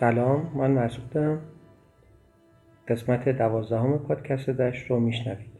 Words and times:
سلام 0.00 0.50
من 0.54 0.70
مسعودم. 0.70 1.40
قسمت 2.88 3.28
دوازدهم 3.28 3.98
پادکست 3.98 4.50
دشت 4.50 4.90
رو 4.90 5.00
میشنوید. 5.00 5.55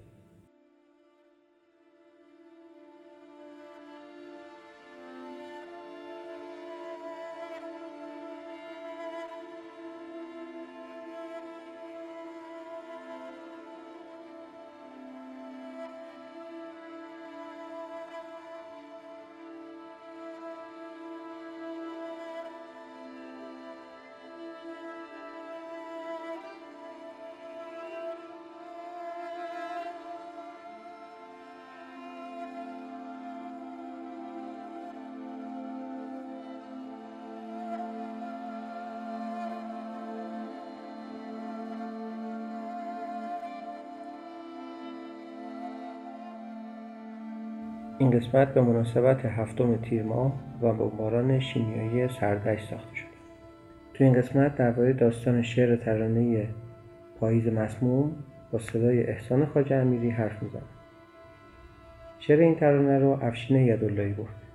این 48.07 48.19
قسمت 48.19 48.55
به 48.55 48.61
مناسبت 48.61 49.25
هفتم 49.25 49.77
تیر 49.77 50.03
ماه 50.03 50.33
و 50.63 50.73
بمباران 50.73 51.41
شیمیایی 51.41 52.09
سردشت 52.09 52.71
ساخته 52.71 52.95
شده. 52.95 53.09
تو 53.95 54.05
این 54.05 54.13
قسمت 54.13 54.55
درباره 54.55 54.93
داستان 54.93 55.43
شعر 55.43 55.77
ترانه 55.77 56.49
پاییز 57.21 57.49
مسموم 57.49 58.17
با 58.53 58.59
صدای 58.59 59.07
احسان 59.07 59.47
خواجه 59.47 59.77
امیری 59.77 60.11
حرف 60.11 60.43
می‌زنم. 60.43 60.63
شعر 62.19 62.41
این 62.41 62.55
ترانه 62.55 62.99
رو 62.99 63.19
افشین 63.23 63.57
یداللهی 63.57 64.15
گفت 64.15 64.46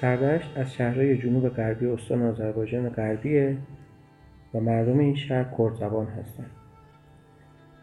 سردشت 0.00 0.58
از 0.58 0.74
شهرهای 0.74 1.18
جنوب 1.18 1.48
غربی 1.48 1.86
استان 1.86 2.22
آذربایجان 2.22 2.88
غربیه 2.88 3.56
و 4.54 4.60
مردم 4.60 4.98
این 4.98 5.14
شهر 5.14 5.46
کرد 5.58 5.74
زبان 5.74 6.06
هستند. 6.06 6.50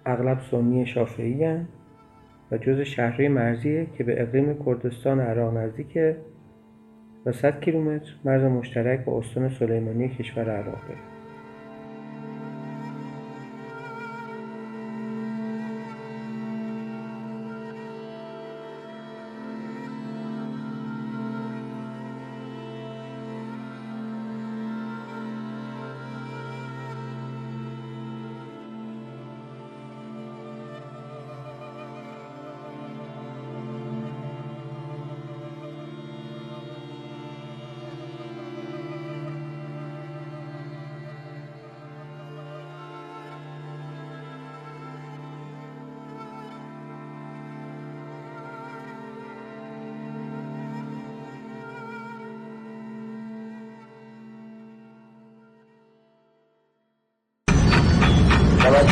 اغلب 0.05 0.39
سنی 0.51 0.85
شافعی 0.85 1.45
و 2.51 2.57
جز 2.57 2.79
شهرهای 2.79 3.27
مرزیه 3.27 3.87
که 3.97 4.03
به 4.03 4.21
اقلیم 4.21 4.63
کردستان 4.65 5.19
عراق 5.19 5.57
نزدیکه 5.57 6.17
و 7.25 7.31
100 7.31 7.61
کیلومتر 7.61 8.11
مرز 8.25 8.43
مشترک 8.43 9.05
با 9.05 9.19
استان 9.19 9.49
سلیمانی 9.49 10.09
کشور 10.09 10.49
عراق 10.49 10.81
داره. 10.87 11.14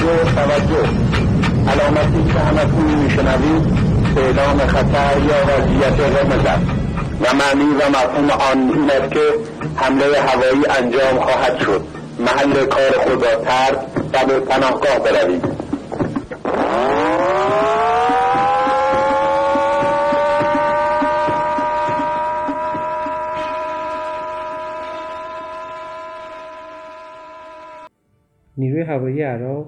توجه 0.04 0.32
توجه. 0.36 0.90
علامتی 1.68 2.34
که 2.34 2.40
همتون 2.40 3.04
میشنوید 3.04 3.64
اعلام 4.18 4.58
خطر 4.58 5.22
یا 5.30 5.36
وضعیت 5.48 6.00
قرمز 6.00 6.46
است. 6.46 6.66
و 7.22 7.36
معنی 7.36 7.72
و 7.74 7.90
مفهوم 7.90 8.30
آن 8.30 8.58
این 8.74 8.92
است 8.92 9.14
که 9.14 9.20
حمله 9.76 10.22
هوایی 10.22 10.66
انجام 10.80 11.20
خواهد 11.20 11.60
شد. 11.60 11.82
محل 12.20 12.66
کار 12.66 12.92
خود 12.92 13.26
را 13.26 13.36
ترک 13.36 13.78
و 14.14 14.26
به 14.28 14.40
پناهگاه 14.40 15.00
بروید. 15.00 15.64
نیروی 28.58 28.82
هوایی 28.82 29.24
عراق 29.24 29.66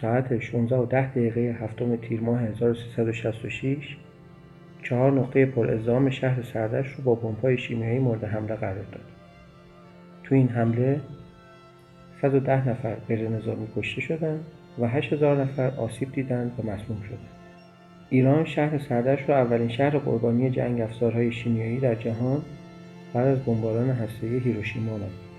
ساعت 0.00 0.38
16 0.38 0.76
و 0.76 0.86
10 0.86 1.10
دقیقه 1.10 1.40
هفتم 1.40 1.96
تیر 1.96 2.20
ماه 2.20 2.42
1366 2.42 3.96
چهار 4.82 5.12
نقطه 5.12 5.46
پر 5.46 5.70
ازدهام 5.70 6.10
شهر 6.10 6.42
سردش 6.42 6.86
رو 6.86 7.04
با 7.04 7.14
بمب‌های 7.14 7.58
شیمیایی 7.58 7.98
مورد 7.98 8.24
حمله 8.24 8.54
قرار 8.54 8.74
داد. 8.74 9.04
تو 10.24 10.34
این 10.34 10.48
حمله 10.48 11.00
110 12.22 12.68
نفر 12.68 12.94
غیر 12.94 13.28
نظامی 13.28 13.66
کشته 13.76 14.00
شدند 14.00 14.44
و 14.78 14.88
8000 14.88 15.40
نفر 15.40 15.70
آسیب 15.76 16.12
دیدند 16.12 16.52
و 16.58 16.62
مسموم 16.62 17.02
شدند. 17.02 17.28
ایران 18.10 18.44
شهر 18.44 18.78
سردش 18.78 19.22
رو 19.28 19.34
اولین 19.34 19.68
شهر 19.68 19.98
قربانی 19.98 20.50
جنگ 20.50 20.80
افزارهای 20.80 21.32
شیمیایی 21.32 21.80
در 21.80 21.94
جهان 21.94 22.42
بعد 23.14 23.26
از 23.26 23.44
بمباران 23.44 23.90
هسته‌ای 23.90 24.38
هیروشیما 24.38 24.90
نامید. 24.90 25.33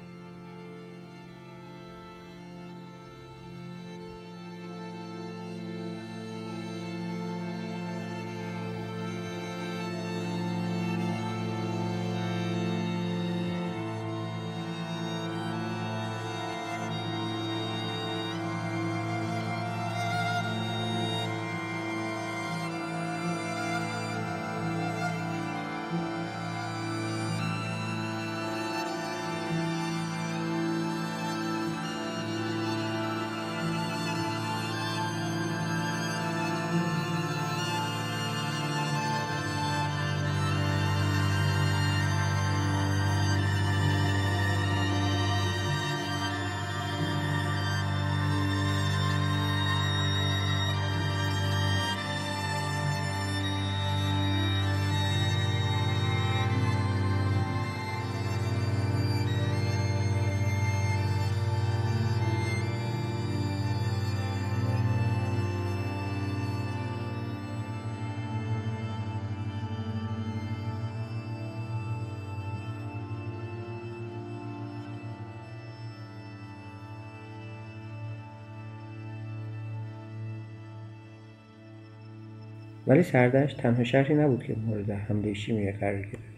ولی 82.88 83.04
سردشت 83.04 83.62
تنها 83.62 83.84
شهری 83.84 84.16
نبود 84.16 84.44
که 84.44 84.56
مورد 84.68 84.92
حمله 84.92 85.34
شیمیایی 85.34 85.72
قرار 85.72 86.02
گرفت. 86.02 86.36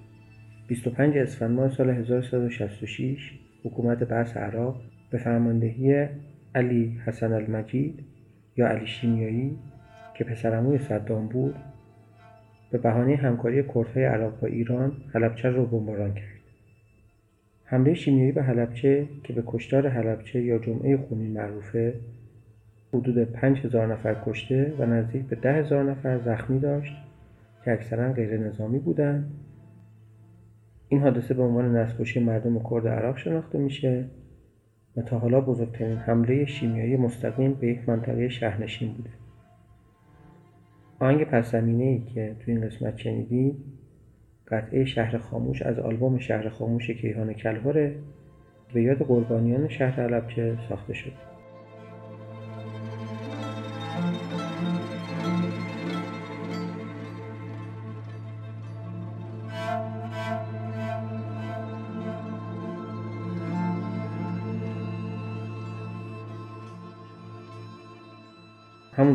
25 0.67 1.17
اسفند 1.17 1.51
ماه 1.51 1.69
سال 1.69 1.89
1366 1.89 3.39
حکومت 3.63 4.03
بعث 4.03 4.37
عراق 4.37 4.81
به 5.11 5.17
فرماندهی 5.17 6.07
علی 6.55 6.99
حسن 7.05 7.33
المجید 7.33 7.99
یا 8.57 8.67
علی 8.67 8.87
شیمیایی 8.87 9.57
که 10.13 10.23
پسرعموی 10.23 10.77
صدام 10.77 11.27
بود 11.27 11.55
به 12.71 12.77
بهانه 12.77 13.15
همکاری 13.15 13.63
کردهای 13.63 14.05
عراق 14.05 14.39
با 14.39 14.47
ایران 14.47 14.91
حلبچه 15.13 15.49
رو 15.49 15.65
بمباران 15.65 16.13
کرد. 16.13 16.37
حمله 17.65 17.93
شیمیایی 17.93 18.31
به 18.31 18.43
حلبچه 18.43 19.07
که 19.23 19.33
به 19.33 19.43
کشتار 19.47 19.87
حلبچه 19.87 20.41
یا 20.41 20.57
جمعه 20.57 20.97
خونین 20.97 21.33
معروفه 21.33 21.93
حدود 22.93 23.23
5000 23.23 23.93
نفر 23.93 24.15
کشته 24.25 24.73
و 24.79 24.85
نزدیک 24.85 25.25
به 25.25 25.35
10000 25.35 25.83
نفر 25.83 26.19
زخمی 26.19 26.59
داشت 26.59 26.93
که 27.65 27.71
اکثرا 27.71 28.13
غیر 28.13 28.37
نظامی 28.37 28.79
بودند. 28.79 29.31
این 30.89 31.01
حادثه 31.01 31.33
به 31.33 31.43
عنوان 31.43 31.75
نسل‌کشی 31.75 32.19
مردم 32.19 32.59
کرد 32.69 32.87
عراق 32.87 33.17
شناخته 33.17 33.57
میشه 33.57 34.05
و 34.97 35.01
تا 35.01 35.19
حالا 35.19 35.41
بزرگترین 35.41 35.97
حمله 35.97 36.45
شیمیایی 36.45 36.97
مستقیم 36.97 37.53
به 37.53 37.67
یک 37.67 37.89
منطقه 37.89 38.29
شهرنشین 38.29 38.93
بوده. 38.93 39.09
آهنگ 40.99 41.23
پس 41.23 41.55
ای 41.55 41.99
که 41.99 42.35
تو 42.39 42.51
این 42.51 42.61
قسمت 42.61 42.97
شنیدیم 42.97 43.55
قطعه 44.47 44.85
شهر 44.85 45.17
خاموش 45.17 45.61
از 45.61 45.79
آلبوم 45.79 46.19
شهر 46.19 46.49
خاموش 46.49 46.89
کیهان 46.91 47.33
کلهره 47.33 47.95
به 48.73 48.81
یاد 48.81 48.97
قربانیان 48.97 49.67
شهر 49.67 50.01
علبچه 50.01 50.57
ساخته 50.69 50.93
شده. 50.93 51.36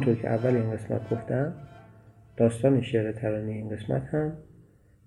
همونطور 0.03 0.23
که 0.23 0.31
اول 0.31 0.57
این 0.57 0.71
قسمت 0.71 1.11
گفتم 1.11 1.53
داستان 2.37 2.83
شعر 2.83 3.13
ترانه 3.13 3.53
این 3.53 3.69
قسمت 3.69 4.03
هم 4.15 4.33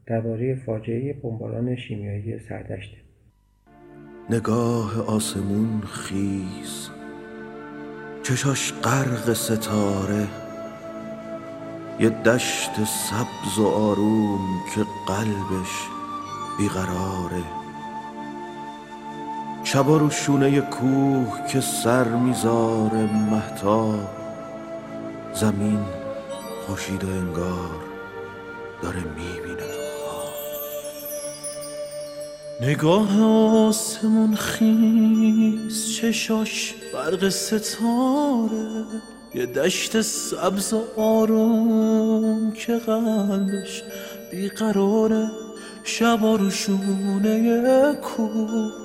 درباره 0.08 0.56
فاجعه 0.56 1.14
بمباران 1.14 1.76
شیمیایی 1.76 2.40
سردشته. 2.40 2.98
نگاه 4.30 5.10
آسمون 5.16 5.82
خیز 5.82 6.90
چشاش 8.24 8.74
غرق 8.74 9.34
ستاره 9.34 10.28
یه 12.00 12.10
دشت 12.10 12.84
سبز 12.84 13.60
و 13.60 13.68
آروم 13.68 14.40
که 14.76 14.82
قلبش 15.08 15.90
بیقراره. 16.58 17.44
شبا 19.64 19.98
رو 19.98 20.10
شونه 20.10 20.62
کوه 20.62 21.48
که 21.48 21.62
سر 21.62 22.08
می‌ذاره 22.08 23.30
محتاب 23.32 24.25
زمین 25.36 25.86
خوشید 26.68 27.04
و 27.04 27.08
انگار 27.08 27.80
داره 28.82 29.04
می‌بینه 29.04 29.56
تو 29.56 29.86
نگاه 32.62 33.22
آسمون 33.68 34.36
خیز 34.36 35.96
چشاش 35.96 36.74
برق 36.94 37.30
ستاره. 37.30 38.86
یه 39.34 39.46
دشت 39.46 40.02
سبز 40.02 40.74
و 40.74 41.02
آروم 41.02 42.52
که 42.52 42.78
قلبش 42.78 43.84
بیقراره. 44.32 45.32
شبا 45.84 46.36
رو 46.36 46.50
شونه 46.50 47.94
کوه. 47.94 48.85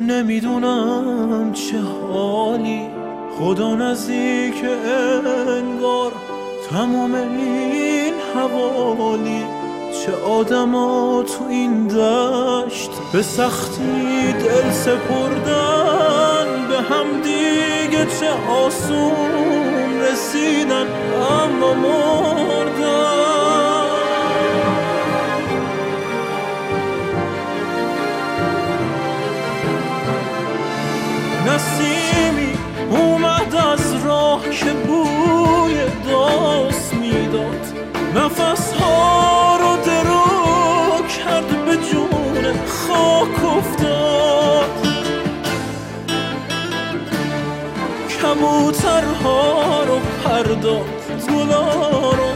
نمی‌دونم 0.00 1.52
چه 1.52 1.78
حالی. 2.12 2.86
خدا 3.38 3.74
نزدیک 3.74 4.64
انگار 5.48 6.12
تمام 6.70 7.14
این 7.14 8.14
حوالی. 8.34 9.44
چه 9.92 10.12
آدما 10.12 11.22
تو 11.22 11.44
این 11.48 11.86
دشت 11.86 12.90
به 13.12 13.22
سختی 13.22 14.32
دل 14.32 14.70
سپردن 14.70 16.46
به 16.68 16.76
هم 16.76 17.06
دیگه 17.22 18.06
چه 18.20 18.30
آسون 18.50 20.00
رسیدن 20.00 20.86
اما 21.30 21.74
مردن. 21.74 23.23
نسیمی 31.54 32.52
اومد 32.90 33.54
از 33.54 34.04
راه 34.04 34.42
که 34.50 34.70
بوی 34.70 35.74
داست 36.08 36.94
می‌داد. 36.94 37.66
نفس 38.14 38.72
ها 38.72 39.56
رو 39.56 39.76
درو 39.76 40.24
کرد 41.08 41.64
به 41.64 41.76
جون 41.76 42.44
خاک 42.66 43.44
افتاد. 43.44 44.70
کبوترها 48.22 49.84
رو 49.84 49.98
پرداد 50.24 50.84
گلا 51.28 52.10
رو 52.10 52.28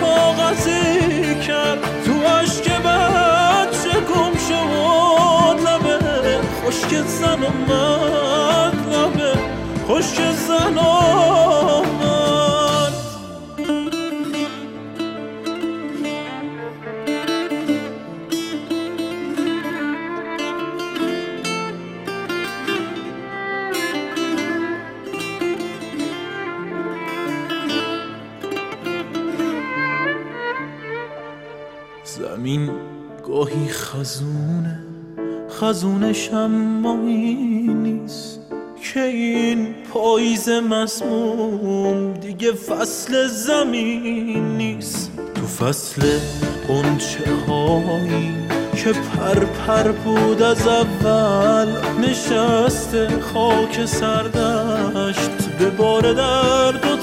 کاغذی 0.00 1.34
کرد. 1.46 1.78
تو 2.04 2.12
عشق 2.12 2.64
بچه 2.64 4.00
گم 4.00 4.32
شد 4.48 5.60
لبه 5.68 5.98
خشک 6.64 6.90
زن 7.06 7.44
اومد 7.44 7.66
لبه 7.72 8.25
من. 11.98 12.92
زمین 32.04 32.70
گاهی 33.26 33.68
خزونه 33.68 34.78
خزونش 35.50 36.28
هم 36.28 36.50
نیست. 37.74 38.45
که 38.96 39.02
این 39.02 39.74
پاییز 39.92 40.48
مسموم 40.48 42.12
دیگه 42.12 42.52
فصل 42.52 43.26
زمین 43.26 44.56
نیست. 44.56 45.10
تو 45.34 45.46
فصل 45.46 46.02
قنچه 46.68 47.30
هایی 47.48 48.34
که 48.76 48.92
پر 48.92 49.44
پر 49.44 49.92
بود 49.92 50.42
از 50.42 50.66
اول 50.66 51.68
نشسته 52.00 53.08
خاک 53.20 53.86
سردشت 53.86 55.48
به 55.58 55.70
بار 55.70 56.12
درد 56.12 56.84
و 56.84 56.96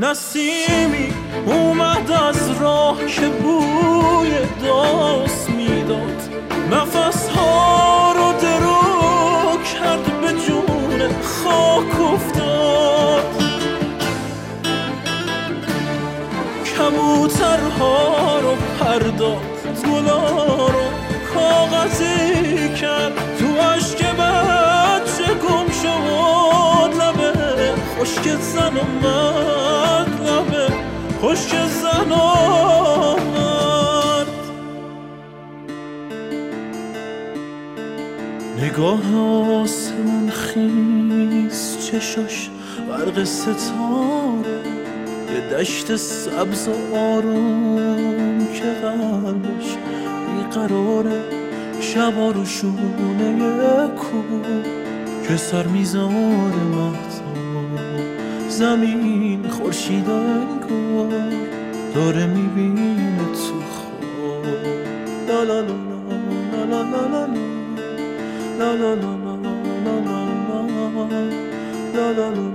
نسیمی 0.00 1.12
اومد 1.46 2.10
از 2.10 2.60
راه 2.60 3.06
که 3.06 3.28
بوی 3.28 4.30
داست 4.62 5.50
می‌داد. 5.50 6.20
نفس 6.70 7.28
ها 7.28 8.12
رو 8.12 8.32
درو 8.40 9.58
کرد 9.74 10.20
به 10.20 10.32
جون 10.32 11.22
خاک 11.22 12.00
افتاد. 12.00 13.42
کبوترها 16.78 18.38
رو 18.38 18.56
پرداد 18.80 19.42
گلا 19.86 20.66
رو 20.66 20.84
کاغذی 21.34 22.68
کرد. 22.80 23.12
تو 23.38 23.46
عشق 23.46 23.98
بچه 23.98 25.34
گم 25.34 25.72
شد 25.82 26.94
لبه 27.00 27.72
خشک 28.00 28.28
زن 28.40 28.76
و 28.76 29.59
خشک 31.22 31.50
زن 31.68 32.12
و 32.12 33.16
مرد. 33.34 34.26
نگاه 38.58 39.16
آسمون 39.62 40.30
خیز 40.30 41.76
چشاش 41.86 42.50
برق 42.88 43.24
ستاره. 43.24 44.60
یه 45.34 45.58
دشت 45.58 45.96
سبز 45.96 46.68
آروم 46.94 48.38
که 48.54 48.64
قلبش 48.82 49.76
بیقراره. 50.26 51.20
شبا 51.80 52.30
رو 52.30 52.44
شونه 52.44 53.88
کو 53.88 54.22
که 55.28 55.36
سر 55.36 55.66
میزار 55.66 56.52
زمین 58.60 59.48
خورشید 59.48 60.10
انگار 60.10 61.32
داره 61.94 62.26
می‌بینه 62.26 63.18
تو 63.18 63.60
خواب 63.70 64.44
لا 65.28 65.42
لا 65.42 65.60
لا 65.60 65.76
لا 65.90 66.64
لا 66.64 66.82
لا 66.82 66.82
لا 66.82 67.00
لا 67.00 67.34
لا 68.58 68.94
لا 68.94 68.94
لا 68.94 68.94
لا 68.94 69.24
لا 72.10 72.28
لا 72.28 72.28
لا 72.28 72.50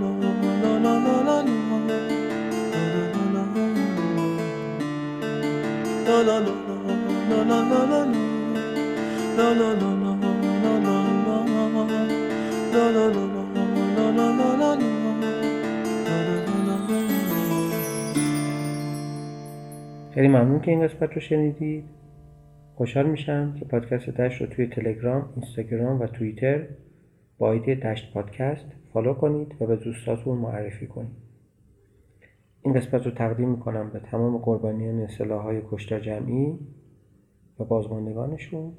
la 9.38 9.54
la 9.54 9.74
la 9.74 9.95
خیلی 20.16 20.28
ممنون 20.28 20.60
که 20.60 20.72
این 20.72 20.88
قسمت 20.88 21.14
رو 21.14 21.22
شنیدید. 21.22 21.84
خوشحال 22.76 23.06
میشم 23.10 23.56
که 23.60 23.66
پادکست 23.66 24.10
دشت 24.10 24.42
رو 24.42 24.48
توی 24.48 24.68
تلگرام، 24.68 25.30
اینستاگرام 25.36 26.02
و 26.02 26.08
توییتر 26.08 26.68
با 27.38 27.52
ایده 27.52 27.76
دشت 27.76 28.14
پادکست 28.14 28.66
فالو 28.94 29.14
کنید 29.14 29.62
و 29.62 29.66
به 29.66 29.76
دوستاتون 29.76 30.38
معرفی 30.38 30.88
کنید. 30.88 31.16
این 32.62 32.74
قسمت 32.74 33.06
رو 33.06 33.12
تقدیم 33.12 33.50
می‌کنم 33.50 33.90
به 33.90 34.00
تمام 34.00 34.38
قربانیان 34.38 35.08
های 35.20 35.62
کشتار 35.72 36.00
جمعی 36.00 36.60
و 37.60 37.64
بازماندگانشون. 37.64 38.74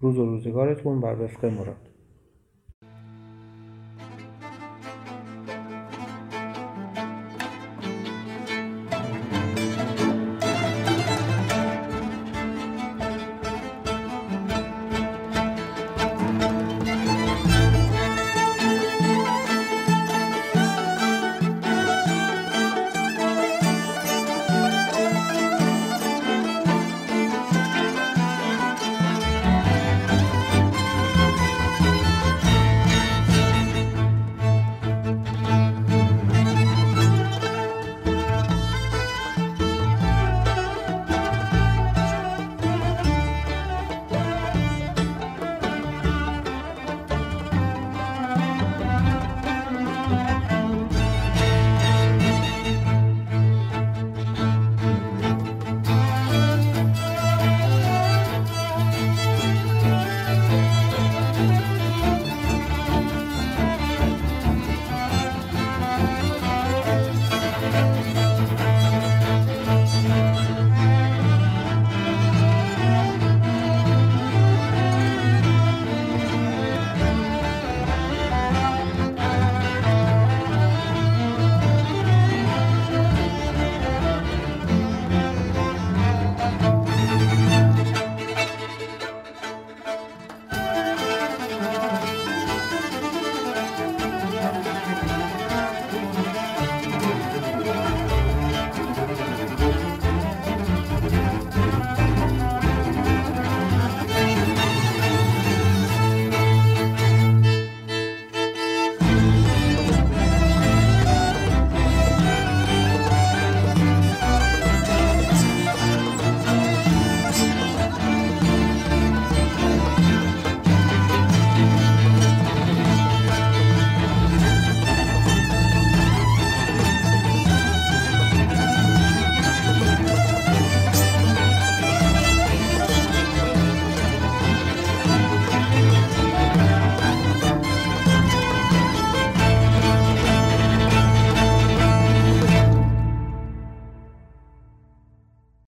روز 0.00 0.18
و 0.18 0.26
روزگارتون 0.26 1.00
بر 1.00 1.20
وفق 1.20 1.44
مراد. 1.44 1.87